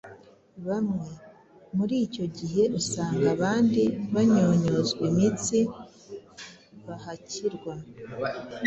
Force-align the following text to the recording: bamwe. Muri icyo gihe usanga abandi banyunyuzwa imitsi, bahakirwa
bamwe. 0.67 1.07
Muri 1.77 1.95
icyo 2.05 2.25
gihe 2.37 2.63
usanga 2.79 3.25
abandi 3.35 3.81
banyunyuzwa 4.13 5.01
imitsi, 5.11 5.57
bahakirwa 6.85 7.73